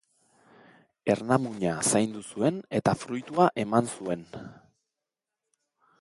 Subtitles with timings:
[1.15, 4.29] Ernamuina zaindu zuen eta fruitua eman zuen.